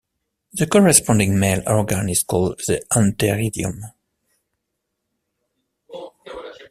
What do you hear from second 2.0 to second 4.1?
is called the antheridium.